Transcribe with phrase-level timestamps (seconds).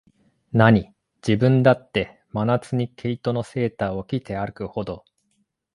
[0.51, 5.05] なに、自分だって、真夏に毛糸のセーターを着て歩くほど、